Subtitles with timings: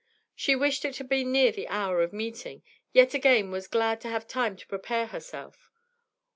[0.33, 4.09] She wished it had been near the hour of meeting, yet again was glad to
[4.09, 5.69] have time to prepare herself.